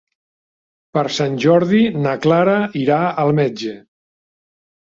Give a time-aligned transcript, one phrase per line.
[0.97, 3.75] Per Sant Jordi na Clara irà al metge.